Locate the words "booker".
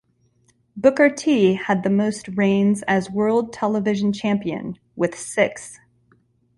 0.75-1.11